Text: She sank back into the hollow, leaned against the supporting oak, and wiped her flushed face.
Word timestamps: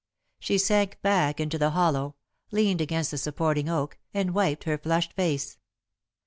She 0.39 0.57
sank 0.57 0.99
back 1.03 1.39
into 1.39 1.59
the 1.59 1.69
hollow, 1.69 2.15
leaned 2.49 2.81
against 2.81 3.11
the 3.11 3.19
supporting 3.19 3.69
oak, 3.69 3.99
and 4.15 4.33
wiped 4.33 4.63
her 4.63 4.79
flushed 4.79 5.13
face. 5.13 5.59